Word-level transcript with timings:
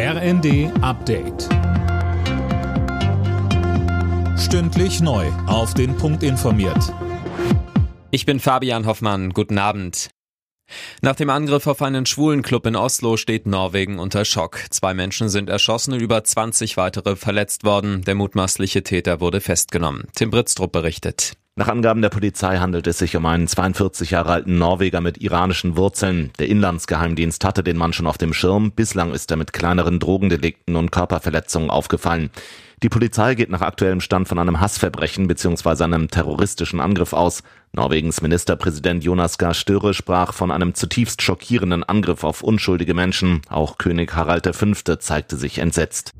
RND 0.00 0.70
Update. 0.80 1.48
Stündlich 4.38 5.00
neu. 5.00 5.26
Auf 5.48 5.74
den 5.74 5.96
Punkt 5.96 6.22
informiert. 6.22 6.94
Ich 8.12 8.24
bin 8.24 8.38
Fabian 8.38 8.86
Hoffmann. 8.86 9.30
Guten 9.30 9.58
Abend. 9.58 10.10
Nach 11.02 11.16
dem 11.16 11.30
Angriff 11.30 11.66
auf 11.66 11.82
einen 11.82 12.06
schwulen 12.06 12.42
Club 12.42 12.66
in 12.66 12.76
Oslo 12.76 13.16
steht 13.16 13.46
Norwegen 13.46 13.98
unter 13.98 14.24
Schock. 14.24 14.60
Zwei 14.70 14.94
Menschen 14.94 15.28
sind 15.30 15.48
erschossen 15.48 15.94
über 15.94 16.22
20 16.22 16.76
weitere 16.76 17.16
verletzt 17.16 17.64
worden. 17.64 18.02
Der 18.04 18.14
mutmaßliche 18.14 18.84
Täter 18.84 19.20
wurde 19.20 19.40
festgenommen. 19.40 20.04
Tim 20.14 20.30
Britztrup 20.30 20.70
berichtet. 20.70 21.32
Nach 21.58 21.66
Angaben 21.66 22.02
der 22.02 22.08
Polizei 22.08 22.58
handelt 22.58 22.86
es 22.86 22.98
sich 22.98 23.16
um 23.16 23.26
einen 23.26 23.48
42 23.48 24.12
Jahre 24.12 24.30
alten 24.30 24.58
Norweger 24.58 25.00
mit 25.00 25.18
iranischen 25.18 25.76
Wurzeln. 25.76 26.30
Der 26.38 26.46
Inlandsgeheimdienst 26.46 27.44
hatte 27.44 27.64
den 27.64 27.76
Mann 27.76 27.92
schon 27.92 28.06
auf 28.06 28.16
dem 28.16 28.32
Schirm. 28.32 28.70
Bislang 28.70 29.12
ist 29.12 29.32
er 29.32 29.38
mit 29.38 29.52
kleineren 29.52 29.98
Drogendelikten 29.98 30.76
und 30.76 30.92
Körperverletzungen 30.92 31.68
aufgefallen. 31.68 32.30
Die 32.84 32.88
Polizei 32.88 33.34
geht 33.34 33.50
nach 33.50 33.62
aktuellem 33.62 34.00
Stand 34.00 34.28
von 34.28 34.38
einem 34.38 34.60
Hassverbrechen 34.60 35.26
bzw. 35.26 35.82
einem 35.82 36.06
terroristischen 36.06 36.78
Angriff 36.78 37.12
aus. 37.12 37.42
Norwegens 37.72 38.22
Ministerpräsident 38.22 39.02
Jonas 39.02 39.36
Gahr 39.36 39.52
Støre 39.52 39.94
sprach 39.94 40.34
von 40.34 40.52
einem 40.52 40.74
zutiefst 40.74 41.22
schockierenden 41.22 41.82
Angriff 41.82 42.22
auf 42.22 42.44
unschuldige 42.44 42.94
Menschen. 42.94 43.42
Auch 43.48 43.78
König 43.78 44.14
Harald 44.14 44.46
V. 44.54 44.74
zeigte 45.00 45.36
sich 45.36 45.58
entsetzt. 45.58 46.12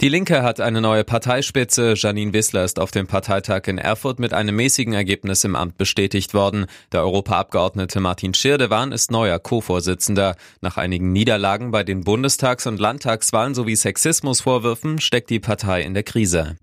Die 0.00 0.08
Linke 0.08 0.44
hat 0.44 0.60
eine 0.60 0.80
neue 0.80 1.02
Parteispitze. 1.02 1.94
Janine 1.96 2.32
Wissler 2.32 2.62
ist 2.62 2.78
auf 2.78 2.92
dem 2.92 3.08
Parteitag 3.08 3.62
in 3.66 3.78
Erfurt 3.78 4.20
mit 4.20 4.32
einem 4.32 4.54
mäßigen 4.54 4.92
Ergebnis 4.92 5.42
im 5.42 5.56
Amt 5.56 5.76
bestätigt 5.76 6.34
worden. 6.34 6.66
Der 6.92 7.02
Europaabgeordnete 7.02 7.98
Martin 7.98 8.32
Schirdewan 8.32 8.92
ist 8.92 9.10
neuer 9.10 9.40
Co-Vorsitzender. 9.40 10.36
Nach 10.60 10.76
einigen 10.76 11.10
Niederlagen 11.10 11.72
bei 11.72 11.82
den 11.82 12.04
Bundestags- 12.04 12.68
und 12.68 12.78
Landtagswahlen 12.78 13.56
sowie 13.56 13.74
Sexismusvorwürfen 13.74 15.00
steckt 15.00 15.30
die 15.30 15.40
Partei 15.40 15.82
in 15.82 15.94
der 15.94 16.04
Krise. 16.04 16.56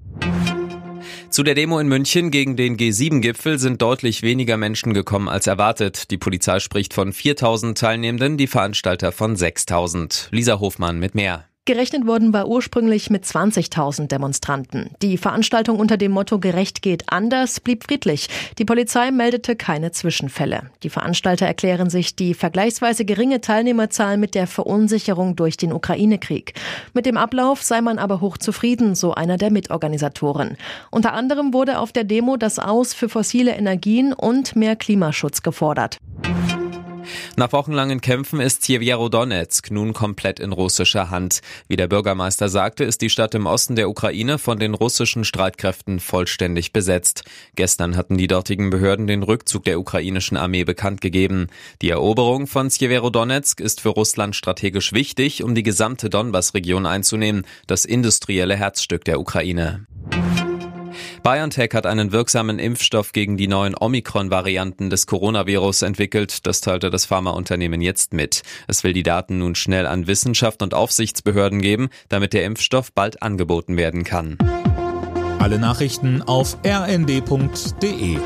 Zu 1.29 1.43
der 1.43 1.55
Demo 1.55 1.79
in 1.79 1.89
München 1.89 2.31
gegen 2.31 2.55
den 2.55 2.77
G7-Gipfel 2.77 3.59
sind 3.59 3.81
deutlich 3.81 4.21
weniger 4.21 4.55
Menschen 4.55 4.93
gekommen 4.93 5.27
als 5.27 5.45
erwartet. 5.45 6.09
Die 6.09 6.17
Polizei 6.17 6.61
spricht 6.61 6.93
von 6.93 7.11
4000 7.11 7.77
Teilnehmenden, 7.77 8.37
die 8.37 8.47
Veranstalter 8.47 9.11
von 9.11 9.35
6000. 9.35 10.29
Lisa 10.31 10.61
Hofmann 10.61 10.99
mit 10.99 11.15
mehr. 11.15 11.43
Gerechnet 11.67 12.05
worden 12.05 12.31
war 12.31 12.47
ursprünglich 12.47 13.09
mit 13.09 13.25
20.000 13.25 14.05
Demonstranten. 14.05 14.91
Die 15.01 15.17
Veranstaltung 15.17 15.79
unter 15.79 15.97
dem 15.97 16.11
Motto 16.11 16.37
Gerecht 16.37 16.83
geht 16.83 17.11
anders 17.11 17.59
blieb 17.59 17.85
friedlich. 17.85 18.29
Die 18.59 18.65
Polizei 18.65 19.09
meldete 19.09 19.55
keine 19.55 19.91
Zwischenfälle. 19.91 20.69
Die 20.83 20.91
Veranstalter 20.91 21.47
erklären 21.47 21.89
sich 21.89 22.15
die 22.15 22.35
vergleichsweise 22.35 23.03
geringe 23.03 23.41
Teilnehmerzahl 23.41 24.17
mit 24.17 24.35
der 24.35 24.45
Verunsicherung 24.45 25.35
durch 25.35 25.57
den 25.57 25.73
Ukraine-Krieg. 25.73 26.53
Mit 26.93 27.07
dem 27.07 27.17
Ablauf 27.17 27.63
sei 27.63 27.81
man 27.81 27.97
aber 27.97 28.21
hochzufrieden, 28.21 28.93
so 28.93 29.15
einer 29.15 29.37
der 29.37 29.49
Mitorganisatoren. 29.49 30.57
Unter 30.91 31.13
anderem 31.13 31.51
wurde 31.51 31.79
auf 31.79 31.91
der 31.91 32.03
Demo 32.03 32.37
das 32.37 32.59
Aus 32.59 32.93
für 32.93 33.09
fossile 33.09 33.55
Energien 33.55 34.13
und 34.13 34.55
mehr 34.55 34.75
Klimaschutz 34.75 35.41
gefordert. 35.41 35.97
Nach 37.35 37.51
wochenlangen 37.51 38.01
Kämpfen 38.01 38.39
ist 38.39 38.65
Sjeverodonetsk 38.65 39.71
nun 39.71 39.93
komplett 39.93 40.39
in 40.39 40.51
russischer 40.51 41.09
Hand. 41.09 41.41
Wie 41.67 41.75
der 41.75 41.87
Bürgermeister 41.87 42.49
sagte, 42.49 42.83
ist 42.83 43.01
die 43.01 43.09
Stadt 43.09 43.35
im 43.35 43.45
Osten 43.45 43.75
der 43.75 43.89
Ukraine 43.89 44.37
von 44.37 44.59
den 44.59 44.73
russischen 44.73 45.23
Streitkräften 45.23 45.99
vollständig 45.99 46.73
besetzt. 46.73 47.23
Gestern 47.55 47.97
hatten 47.97 48.17
die 48.17 48.27
dortigen 48.27 48.69
Behörden 48.69 49.07
den 49.07 49.23
Rückzug 49.23 49.63
der 49.65 49.79
ukrainischen 49.79 50.37
Armee 50.37 50.63
bekannt 50.63 51.01
gegeben. 51.01 51.47
Die 51.81 51.89
Eroberung 51.89 52.47
von 52.47 52.69
Sjeverodonetsk 52.69 53.59
ist 53.59 53.81
für 53.81 53.89
Russland 53.89 54.35
strategisch 54.35 54.93
wichtig, 54.93 55.43
um 55.43 55.55
die 55.55 55.63
gesamte 55.63 56.09
Donbass-Region 56.09 56.85
einzunehmen, 56.85 57.45
das 57.67 57.85
industrielle 57.85 58.55
Herzstück 58.55 59.05
der 59.05 59.19
Ukraine. 59.19 59.85
BioNTech 61.25 61.71
hat 61.73 61.87
einen 61.87 62.11
wirksamen 62.11 62.59
Impfstoff 62.59 63.11
gegen 63.11 63.35
die 63.35 63.47
neuen 63.47 63.73
Omikron-Varianten 63.75 64.91
des 64.91 65.07
Coronavirus 65.07 65.81
entwickelt. 65.81 66.45
Das 66.45 66.61
teilte 66.61 66.91
das 66.91 67.05
Pharmaunternehmen 67.05 67.81
jetzt 67.81 68.13
mit. 68.13 68.43
Es 68.67 68.83
will 68.83 68.93
die 68.93 69.01
Daten 69.01 69.39
nun 69.39 69.55
schnell 69.55 69.87
an 69.87 70.05
Wissenschaft 70.05 70.61
und 70.61 70.75
Aufsichtsbehörden 70.75 71.63
geben, 71.63 71.89
damit 72.09 72.33
der 72.33 72.45
Impfstoff 72.45 72.93
bald 72.93 73.23
angeboten 73.23 73.75
werden 73.75 74.03
kann. 74.03 74.37
Alle 75.39 75.57
Nachrichten 75.57 76.21
auf 76.21 76.59
rnd.de 76.63 78.19